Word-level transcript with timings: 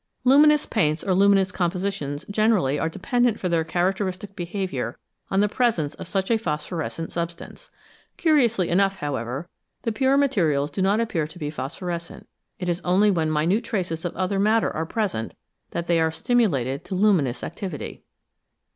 Luminous 0.23 0.65
paints 0.65 1.03
or 1.03 1.13
luminous 1.13 1.51
compositions 1.51 2.25
generally 2.27 2.79
are 2.79 2.89
dependent 2.89 3.39
for 3.39 3.47
their 3.47 3.63
characteristic 3.63 4.35
behaviour 4.35 4.97
on 5.29 5.41
the 5.41 5.47
pre 5.47 5.69
sence 5.69 5.93
of 5.93 6.07
such 6.07 6.31
a 6.31 6.39
phosphorescent 6.39 7.11
substance. 7.11 7.69
Curiously 8.17 8.69
enough, 8.69 8.95
however, 8.95 9.47
the 9.83 9.91
pure 9.91 10.17
materials 10.17 10.71
do 10.71 10.81
not 10.81 10.99
appear 10.99 11.27
to 11.27 11.37
be 11.37 11.51
phosphorescent; 11.51 12.27
it 12.57 12.67
is 12.67 12.81
only 12.83 13.11
when 13.11 13.29
minute 13.31 13.63
traces 13.63 14.03
of 14.03 14.15
other 14.15 14.39
matter 14.39 14.75
are 14.75 14.87
present 14.87 15.35
that 15.69 15.85
they 15.85 15.99
are 16.01 16.09
stimulated 16.09 16.83
to 16.85 16.95
luminous 16.95 17.43
activity. 17.43 18.01